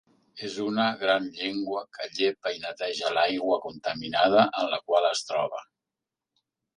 [0.45, 5.61] És una gran llengua que llepa i neteja l’aigua contaminada en la qual es troba.